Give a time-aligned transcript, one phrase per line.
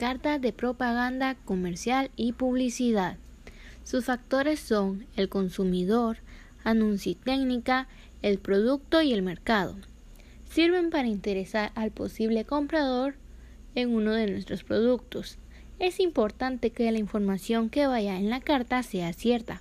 [0.00, 3.18] carta de propaganda comercial y publicidad.
[3.84, 6.16] Sus factores son el consumidor,
[6.64, 7.86] anuncio técnica,
[8.22, 9.76] el producto y el mercado.
[10.50, 13.16] Sirven para interesar al posible comprador
[13.74, 15.36] en uno de nuestros productos.
[15.78, 19.60] Es importante que la información que vaya en la carta sea cierta,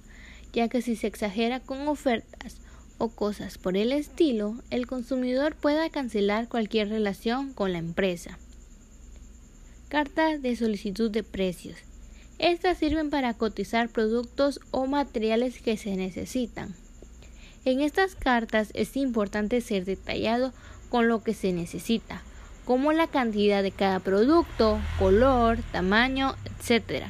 [0.53, 2.61] ya que si se exagera con ofertas
[2.97, 8.39] o cosas por el estilo, el consumidor pueda cancelar cualquier relación con la empresa.
[9.89, 11.75] Cartas de solicitud de precios.
[12.37, 16.75] Estas sirven para cotizar productos o materiales que se necesitan.
[17.65, 20.53] En estas cartas es importante ser detallado
[20.89, 22.21] con lo que se necesita,
[22.65, 27.05] como la cantidad de cada producto, color, tamaño, etc.,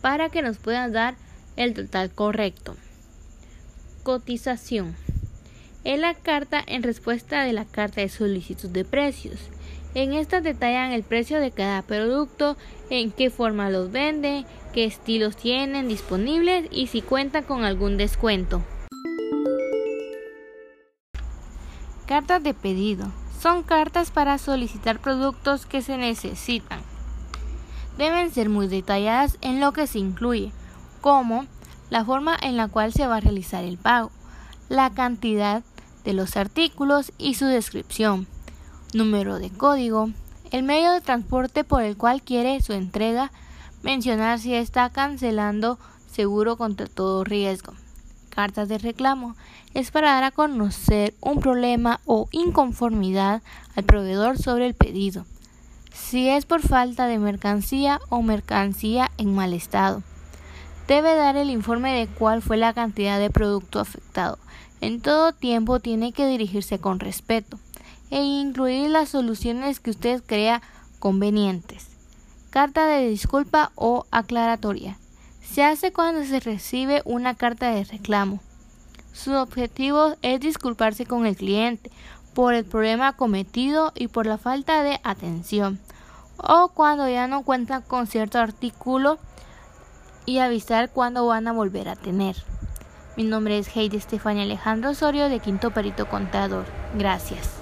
[0.00, 1.16] para que nos puedan dar
[1.56, 2.76] el total correcto.
[4.04, 4.94] Cotización.
[5.82, 9.40] Es la carta en respuesta de la carta de solicitud de precios.
[9.94, 12.56] En esta detallan el precio de cada producto,
[12.88, 18.62] en qué forma los venden, qué estilos tienen disponibles y si cuentan con algún descuento.
[22.06, 23.12] Cartas de pedido.
[23.38, 26.80] Son cartas para solicitar productos que se necesitan.
[27.98, 30.52] Deben ser muy detalladas en lo que se incluye,
[31.00, 31.46] como
[31.90, 34.10] la forma en la cual se va a realizar el pago,
[34.68, 35.62] la cantidad
[36.04, 38.26] de los artículos y su descripción,
[38.94, 40.10] número de código,
[40.50, 43.32] el medio de transporte por el cual quiere su entrega,
[43.82, 45.78] mencionar si está cancelando
[46.10, 47.72] seguro contra todo riesgo.
[48.28, 49.36] Cartas de reclamo.
[49.74, 53.42] Es para dar a conocer un problema o inconformidad
[53.74, 55.24] al proveedor sobre el pedido,
[55.94, 60.02] si es por falta de mercancía o mercancía en mal estado.
[60.88, 64.38] Debe dar el informe de cuál fue la cantidad de producto afectado.
[64.82, 67.58] En todo tiempo tiene que dirigirse con respeto
[68.12, 70.60] e incluir las soluciones que usted crea
[70.98, 71.88] convenientes.
[72.50, 74.98] Carta de disculpa o aclaratoria
[75.42, 78.40] se hace cuando se recibe una carta de reclamo.
[79.14, 81.90] Su objetivo es disculparse con el cliente
[82.34, 85.80] por el problema cometido y por la falta de atención,
[86.36, 89.18] o cuando ya no cuentan con cierto artículo
[90.26, 92.36] y avisar cuándo van a volver a tener.
[93.16, 96.66] Mi nombre es Heidi Estefania Alejandro Osorio de Quinto Perito Contador.
[96.94, 97.61] Gracias.